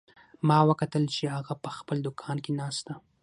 [0.47, 2.95] ما وکتل چې هغه په خپل دوکان کې ناست ده